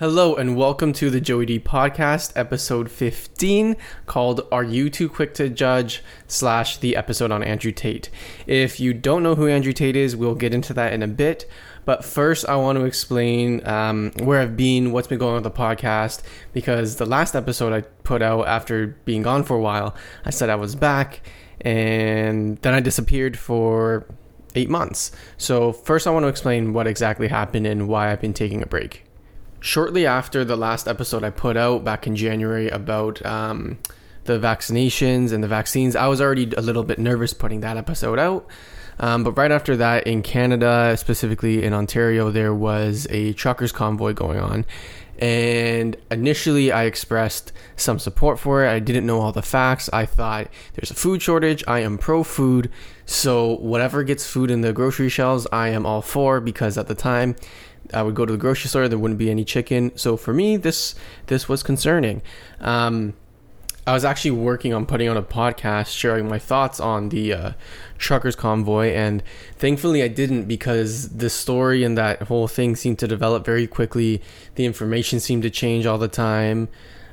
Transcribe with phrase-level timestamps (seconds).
[0.00, 5.34] Hello and welcome to the Joey D podcast, episode 15, called Are You Too Quick
[5.34, 6.02] to Judge?
[6.26, 8.10] slash the episode on Andrew Tate.
[8.44, 11.48] If you don't know who Andrew Tate is, we'll get into that in a bit.
[11.84, 15.54] But first, I want to explain um, where I've been, what's been going on with
[15.54, 16.22] the podcast,
[16.52, 20.50] because the last episode I put out after being gone for a while, I said
[20.50, 21.20] I was back,
[21.60, 24.06] and then I disappeared for
[24.56, 25.12] eight months.
[25.36, 28.66] So, first, I want to explain what exactly happened and why I've been taking a
[28.66, 29.03] break
[29.64, 33.78] shortly after the last episode I put out back in January about um,
[34.24, 38.18] the vaccinations and the vaccines, I was already a little bit nervous putting that episode
[38.18, 38.46] out.
[39.00, 44.12] Um, but right after that, in Canada, specifically in Ontario, there was a truckers' convoy
[44.12, 44.66] going on.
[45.18, 48.68] And initially, I expressed some support for it.
[48.68, 49.88] I didn't know all the facts.
[49.92, 51.64] I thought there's a food shortage.
[51.66, 52.70] I am pro food.
[53.06, 56.94] So, whatever gets food in the grocery shelves, I am all for because at the
[56.94, 57.36] time,
[57.92, 58.88] I would go to the grocery store.
[58.88, 59.92] There wouldn't be any chicken.
[59.96, 60.94] So for me, this
[61.26, 62.22] this was concerning.
[62.60, 63.14] Um,
[63.86, 67.52] I was actually working on putting on a podcast, sharing my thoughts on the uh,
[67.98, 69.22] truckers convoy, and
[69.56, 74.22] thankfully I didn't because the story and that whole thing seemed to develop very quickly.
[74.54, 76.68] The information seemed to change all the time,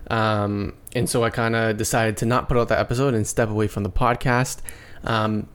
[0.09, 3.49] um, and so I kind of decided to not put out that episode and step
[3.49, 4.59] away from the podcast.
[5.03, 5.49] Um,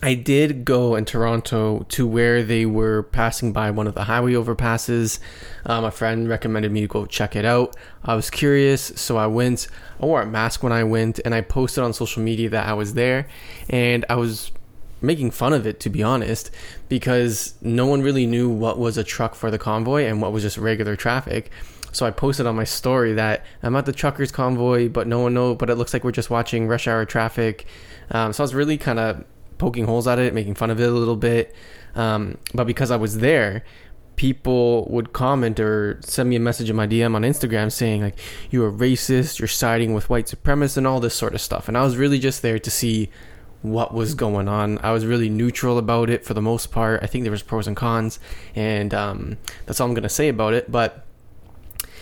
[0.00, 4.34] I did go in Toronto to where they were passing by one of the highway
[4.34, 5.18] overpasses.
[5.66, 7.76] Um, a friend recommended me to go check it out.
[8.04, 9.66] I was curious, so I went.
[10.00, 12.74] I wore a mask when I went, and I posted on social media that I
[12.74, 13.26] was there.
[13.68, 14.52] And I was
[15.00, 16.52] making fun of it, to be honest,
[16.88, 20.44] because no one really knew what was a truck for the convoy and what was
[20.44, 21.50] just regular traffic.
[21.90, 25.34] So I posted on my story that I'm at the truckers convoy, but no one
[25.34, 25.56] knows.
[25.56, 27.66] But it looks like we're just watching rush hour traffic.
[28.12, 29.24] Um, so I was really kind of
[29.58, 31.54] poking holes at it, making fun of it a little bit.
[31.94, 33.64] Um, but because I was there,
[34.16, 38.18] people would comment or send me a message in my DM on Instagram saying like
[38.50, 41.68] you're a racist, you're siding with white supremacists and all this sort of stuff.
[41.68, 43.10] And I was really just there to see
[43.62, 44.78] what was going on.
[44.78, 47.02] I was really neutral about it for the most part.
[47.02, 48.20] I think there was pros and cons,
[48.54, 50.70] and um, that's all I'm gonna say about it.
[50.70, 51.04] But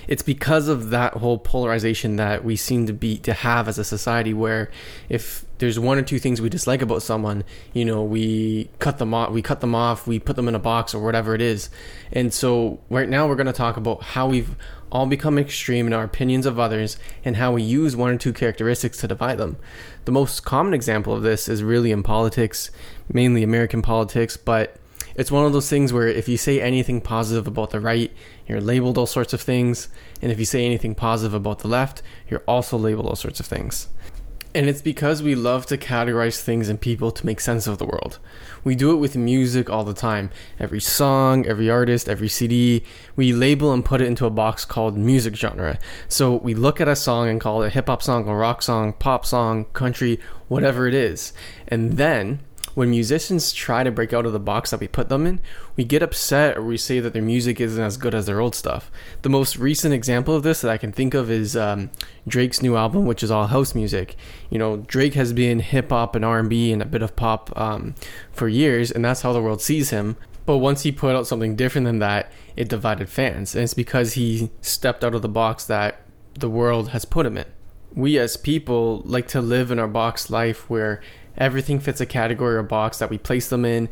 [0.06, 3.84] it's because of that whole polarization that we seem to be to have as a
[3.84, 4.71] society where
[5.09, 9.15] if there's one or two things we dislike about someone you know we cut them
[9.15, 11.71] off we cut them off we put them in a box or whatever it is
[12.12, 14.56] and so right now we're going to talk about how we've
[14.91, 18.33] all become extreme in our opinions of others and how we use one or two
[18.33, 19.56] characteristics to divide them
[20.05, 22.71] the most common example of this is really in politics
[23.12, 24.77] mainly american politics but
[25.16, 28.12] it's one of those things where if you say anything positive about the right,
[28.47, 29.89] you're labeled all sorts of things.
[30.21, 33.47] And if you say anything positive about the left, you're also labeled all sorts of
[33.47, 33.89] things.
[34.56, 37.84] And it's because we love to categorize things and people to make sense of the
[37.84, 38.19] world.
[38.65, 40.31] We do it with music all the time.
[40.59, 42.83] Every song, every artist, every CD,
[43.16, 45.78] we label and put it into a box called music genre.
[46.09, 48.62] So we look at a song and call it a hip hop song, a rock
[48.62, 50.19] song, pop song, country,
[50.49, 51.34] whatever it is.
[51.69, 52.41] And then
[52.76, 55.41] when musicians try to break out of the box that we put them in,
[55.76, 58.54] we get upset or we say that their music isn't as good as their old
[58.54, 58.91] stuff.
[59.22, 61.91] The most recent example of this that I can think of is um,
[62.28, 64.15] Drake's new album, which is all house music.
[64.50, 67.16] You know, Drake has been hip hop and R and B and a bit of
[67.16, 67.94] pop um,
[68.31, 70.19] for years, and that's how the world sees him.
[70.44, 74.12] But once he put out something different than that, it divided fans, and it's because
[74.12, 76.03] he stepped out of the box that
[76.34, 77.47] the world has put him in.
[77.94, 81.00] We as people like to live in our box life where
[81.36, 83.88] everything fits a category or box that we place them in.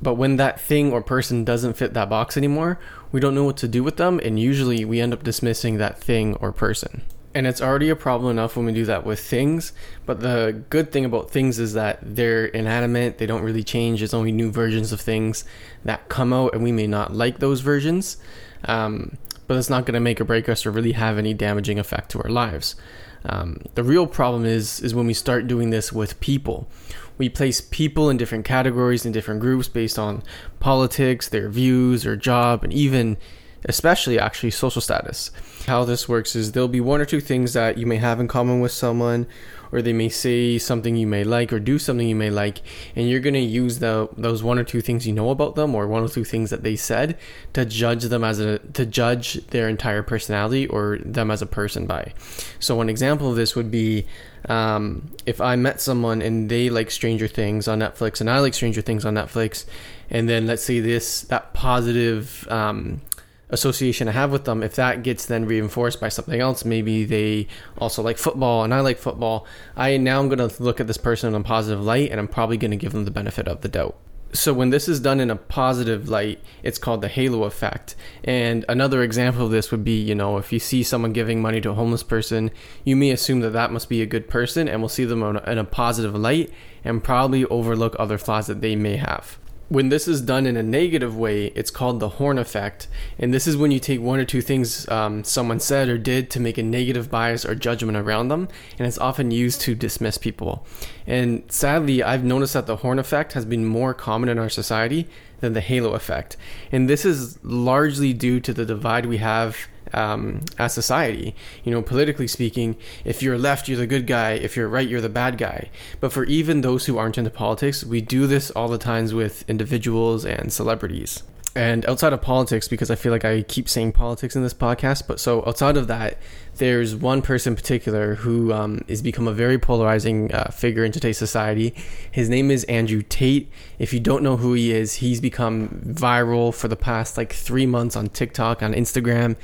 [0.00, 2.78] But when that thing or person doesn't fit that box anymore,
[3.10, 5.98] we don't know what to do with them, and usually we end up dismissing that
[5.98, 7.02] thing or person.
[7.34, 9.72] And it's already a problem enough when we do that with things,
[10.06, 14.14] but the good thing about things is that they're inanimate, they don't really change, there's
[14.14, 15.44] only new versions of things
[15.84, 18.16] that come out, and we may not like those versions,
[18.64, 21.78] um, but it's not going to make or break us or really have any damaging
[21.78, 22.76] effect to our lives.
[23.24, 26.68] Um, the real problem is is when we start doing this with people.
[27.16, 30.22] We place people in different categories in different groups based on
[30.60, 33.16] politics, their views, their job, and even
[33.64, 35.30] especially actually social status.
[35.66, 38.28] How this works is there'll be one or two things that you may have in
[38.28, 39.26] common with someone
[39.70, 42.62] or they may say something you may like or do something you may like
[42.96, 45.86] and you're to use the those one or two things you know about them or
[45.86, 47.18] one or two things that they said
[47.52, 51.86] to judge them as a to judge their entire personality or them as a person
[51.86, 52.12] by
[52.58, 54.06] so one example of this would be
[54.48, 58.54] um, if I met someone and they like Stranger Things on Netflix and I like
[58.54, 59.66] Stranger Things on Netflix,
[60.10, 63.00] and then let's say this that positive um,
[63.50, 67.48] association I have with them, if that gets then reinforced by something else, maybe they
[67.78, 69.46] also like football and I like football,
[69.76, 72.28] I now I'm going to look at this person in a positive light and I'm
[72.28, 73.96] probably going to give them the benefit of the doubt.
[74.34, 77.96] So when this is done in a positive light, it's called the halo effect.
[78.22, 81.62] And another example of this would be, you know, if you see someone giving money
[81.62, 82.50] to a homeless person,
[82.84, 85.56] you may assume that that must be a good person and will see them in
[85.56, 86.50] a positive light
[86.84, 89.37] and probably overlook other flaws that they may have
[89.68, 92.88] when this is done in a negative way, it's called the horn effect.
[93.18, 96.30] And this is when you take one or two things um, someone said or did
[96.30, 98.48] to make a negative bias or judgment around them.
[98.78, 100.66] And it's often used to dismiss people.
[101.06, 105.08] And sadly, I've noticed that the horn effect has been more common in our society
[105.40, 106.36] than the halo effect.
[106.72, 111.34] And this is largely due to the divide we have um, as society.
[111.64, 114.32] You know, politically speaking, if you're left, you're the good guy.
[114.32, 115.70] If you're right, you're the bad guy.
[116.00, 119.48] But for even those who aren't into politics, we do this all the times with
[119.48, 121.22] individuals and celebrities.
[121.58, 125.08] And outside of politics, because I feel like I keep saying politics in this podcast,
[125.08, 126.18] but so outside of that,
[126.56, 130.92] there's one person in particular who um, has become a very polarizing uh, figure in
[130.92, 131.74] today's society.
[132.12, 133.50] His name is Andrew Tate.
[133.78, 137.66] If you don't know who he is, he's become viral for the past like three
[137.66, 139.36] months on TikTok, on Instagram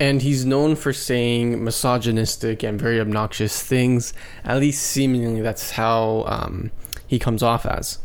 [0.00, 4.12] and he's known for saying misogynistic and very obnoxious things.
[4.44, 6.70] At least seemingly, that's how um,
[7.06, 7.98] he comes off as.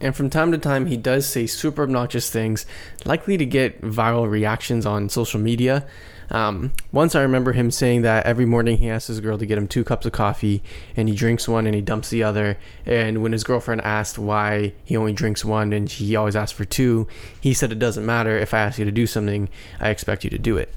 [0.00, 2.66] And from time to time, he does say super obnoxious things,
[3.04, 5.86] likely to get viral reactions on social media.
[6.30, 9.56] Um, once I remember him saying that every morning he asks his girl to get
[9.58, 10.62] him two cups of coffee,
[10.94, 12.58] and he drinks one and he dumps the other.
[12.84, 16.66] And when his girlfriend asked why he only drinks one and he always asks for
[16.66, 17.08] two,
[17.40, 18.38] he said it doesn't matter.
[18.38, 19.48] If I ask you to do something,
[19.80, 20.72] I expect you to do it.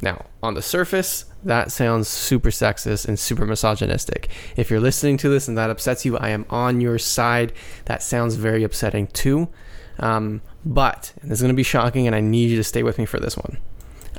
[0.00, 4.28] Now, on the surface, that sounds super sexist and super misogynistic.
[4.56, 7.52] If you're listening to this and that upsets you, I am on your side.
[7.86, 9.48] That sounds very upsetting too.
[9.98, 12.82] Um, but, and this is going to be shocking, and I need you to stay
[12.82, 13.58] with me for this one.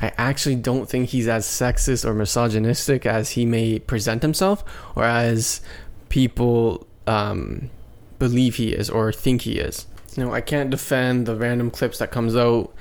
[0.02, 4.64] I actually don't think he's as sexist or misogynistic as he may present himself
[4.96, 5.62] or as
[6.08, 7.70] people um,
[8.18, 9.88] believe he is or think he is.
[10.16, 12.74] You know, I can't defend the random clips that comes out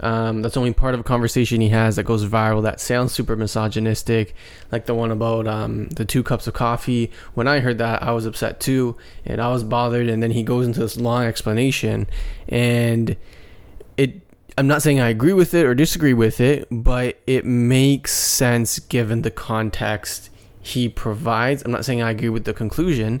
[0.00, 3.36] um, that's only part of a conversation he has that goes viral that sounds super
[3.36, 4.34] misogynistic,
[4.70, 7.10] like the one about um, the two cups of coffee.
[7.34, 10.08] When I heard that, I was upset too, and I was bothered.
[10.08, 12.06] And then he goes into this long explanation,
[12.48, 13.16] and
[13.96, 14.20] it.
[14.58, 18.78] I'm not saying I agree with it or disagree with it, but it makes sense
[18.78, 20.30] given the context
[20.62, 21.62] he provides.
[21.62, 23.20] I'm not saying I agree with the conclusion,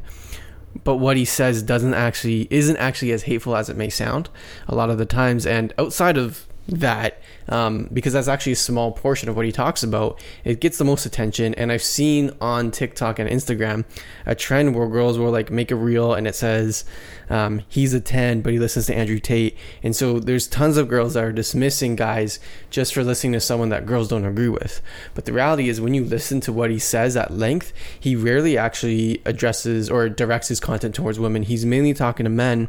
[0.82, 4.30] but what he says doesn't actually isn't actually as hateful as it may sound
[4.66, 8.92] a lot of the times and outside of that um, because that's actually a small
[8.92, 10.20] portion of what he talks about.
[10.44, 13.84] It gets the most attention, and I've seen on TikTok and Instagram
[14.24, 16.84] a trend where girls will like make a reel and it says
[17.30, 20.88] um, he's a 10, but he listens to Andrew Tate, and so there's tons of
[20.88, 22.40] girls that are dismissing guys
[22.70, 24.80] just for listening to someone that girls don't agree with.
[25.14, 28.58] But the reality is, when you listen to what he says at length, he rarely
[28.58, 31.42] actually addresses or directs his content towards women.
[31.42, 32.68] He's mainly talking to men.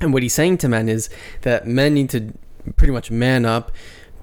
[0.00, 1.08] And what he's saying to men is
[1.42, 2.32] that men need to
[2.76, 3.72] pretty much man up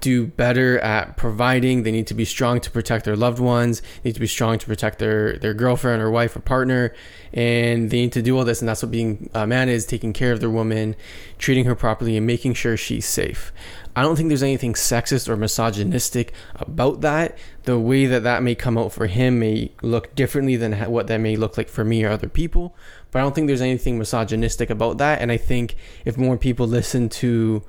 [0.00, 1.82] do better at providing.
[1.82, 3.80] They need to be strong to protect their loved ones.
[4.02, 6.94] They need to be strong to protect their their girlfriend or wife or partner,
[7.32, 8.60] and they need to do all this.
[8.60, 10.96] And that's what being a man is: taking care of their woman,
[11.38, 13.52] treating her properly, and making sure she's safe.
[13.96, 17.36] I don't think there's anything sexist or misogynistic about that.
[17.64, 21.18] The way that that may come out for him may look differently than what that
[21.18, 22.74] may look like for me or other people.
[23.10, 25.20] But I don't think there's anything misogynistic about that.
[25.20, 27.64] And I think if more people listen to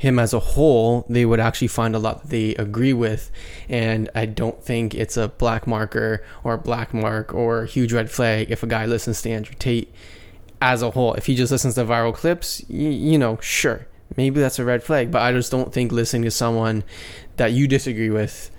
[0.00, 3.30] him as a whole, they would actually find a lot that they agree with.
[3.68, 7.92] And I don't think it's a black marker or a black mark or a huge
[7.92, 9.92] red flag if a guy listens to Andrew Tate
[10.62, 11.12] as a whole.
[11.12, 15.10] If he just listens to viral clips, you know, sure, maybe that's a red flag.
[15.10, 16.82] But I just don't think listening to someone
[17.36, 18.50] that you disagree with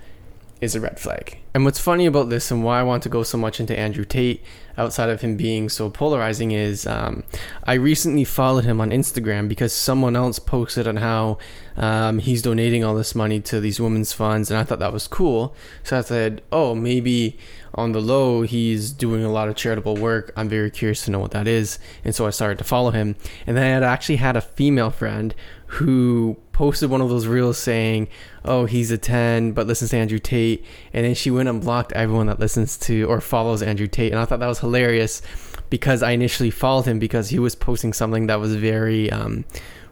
[0.61, 1.39] is a red flag.
[1.53, 4.05] And what's funny about this and why I want to go so much into Andrew
[4.05, 4.43] Tate
[4.77, 7.23] outside of him being so polarizing is um,
[7.65, 11.39] I recently followed him on Instagram because someone else posted on how
[11.75, 15.07] um, he's donating all this money to these women's funds, and I thought that was
[15.07, 15.55] cool.
[15.83, 17.37] So I said, oh, maybe
[17.73, 20.31] on the low he's doing a lot of charitable work.
[20.35, 23.15] I'm very curious to know what that is, and so I started to follow him.
[23.47, 25.33] And then I had actually had a female friend
[25.67, 28.07] who posted one of those reels saying,
[28.45, 30.63] "Oh, he's a 10 but listens to Andrew Tate."
[30.93, 34.11] And then she went and blocked everyone that listens to or follows Andrew Tate.
[34.11, 35.23] And I thought that was hilarious
[35.71, 39.43] because I initially followed him because he was posting something that was very um,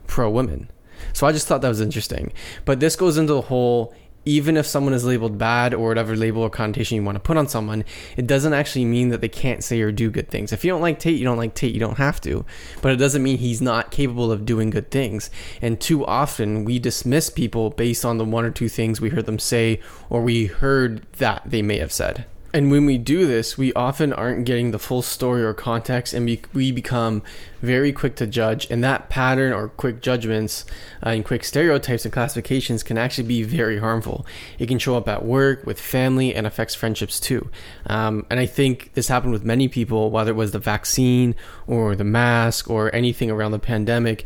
[0.05, 0.69] pro women.
[1.11, 2.33] So I just thought that was interesting.
[2.65, 3.95] But this goes into the whole
[4.25, 7.38] even if someone is labeled bad or whatever label or connotation you want to put
[7.38, 7.83] on someone,
[8.17, 10.51] it doesn't actually mean that they can't say or do good things.
[10.51, 12.45] If you don't like Tate, you don't like Tate, you don't have to.
[12.81, 15.29] But it doesn't mean he's not capable of doing good things.
[15.61, 19.25] And too often we dismiss people based on the one or two things we heard
[19.25, 22.25] them say or we heard that they may have said.
[22.51, 26.25] And when we do this, we often aren't getting the full story or context, and
[26.25, 27.22] we, we become
[27.62, 28.68] very quick to judge.
[28.72, 30.65] And that pattern or quick judgments
[31.06, 34.25] uh, and quick stereotypes and classifications can actually be very harmful.
[34.58, 37.51] It can show up at work, with family, and affects friendships too.
[37.86, 41.36] Um, and I think this happened with many people, whether it was the vaccine
[41.68, 44.25] or the mask or anything around the pandemic.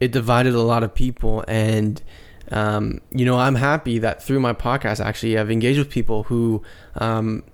[0.00, 2.02] It divided a lot of people and
[2.52, 6.62] um, you know, I'm happy that through my podcast, actually, I've engaged with people who
[6.96, 7.44] um,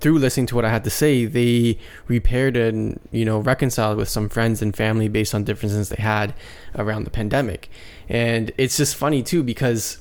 [0.00, 4.08] through listening to what I had to say, they repaired and you know reconciled with
[4.08, 6.34] some friends and family based on differences they had
[6.76, 7.68] around the pandemic.
[8.08, 9.98] And it's just funny too because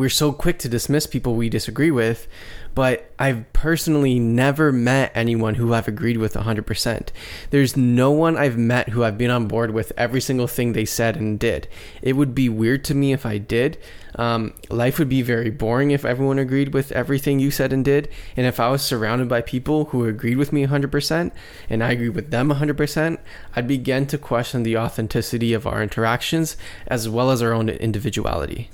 [0.00, 2.26] we're so quick to dismiss people we disagree with,
[2.74, 7.08] but I've personally never met anyone who I've agreed with 100%.
[7.50, 10.86] There's no one I've met who I've been on board with every single thing they
[10.86, 11.68] said and did.
[12.00, 13.76] It would be weird to me if I did.
[14.14, 18.08] Um, life would be very boring if everyone agreed with everything you said and did.
[18.38, 21.30] And if I was surrounded by people who agreed with me 100%
[21.68, 23.18] and I agreed with them 100%,
[23.54, 28.70] I'd begin to question the authenticity of our interactions as well as our own individuality.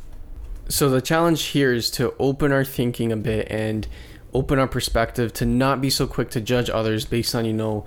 [0.69, 3.87] So the challenge here is to open our thinking a bit and
[4.35, 7.87] open our perspective to not be so quick to judge others based on, you know,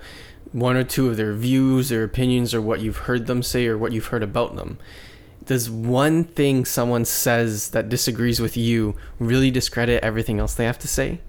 [0.52, 3.76] one or two of their views, their opinions, or what you've heard them say or
[3.76, 4.78] what you've heard about them.
[5.44, 10.78] Does one thing someone says that disagrees with you really discredit everything else they have
[10.80, 11.20] to say?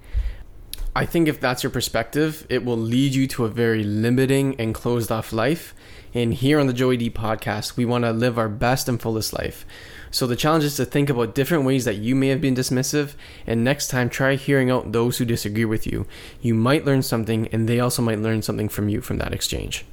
[0.95, 4.73] I think if that's your perspective, it will lead you to a very limiting and
[4.73, 5.73] closed off life.
[6.13, 9.33] And here on the Joey D podcast, we want to live our best and fullest
[9.33, 9.65] life.
[10.11, 13.13] So the challenge is to think about different ways that you may have been dismissive,
[13.47, 16.05] and next time try hearing out those who disagree with you.
[16.41, 19.85] You might learn something, and they also might learn something from you from that exchange.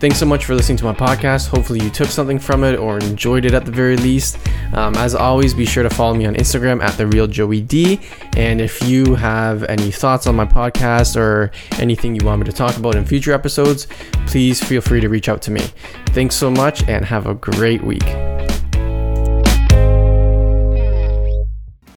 [0.00, 1.48] Thanks so much for listening to my podcast.
[1.48, 4.36] Hopefully, you took something from it or enjoyed it at the very least.
[4.74, 8.00] Um, as always, be sure to follow me on Instagram at the real Joey D.
[8.36, 12.52] And if you have any thoughts on my podcast or anything you want me to
[12.52, 13.86] talk about in future episodes,
[14.26, 15.62] please feel free to reach out to me.
[16.08, 18.04] Thanks so much, and have a great week.